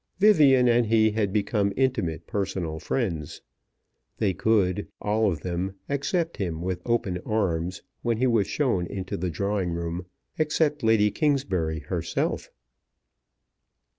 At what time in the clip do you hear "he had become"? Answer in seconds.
0.87-1.71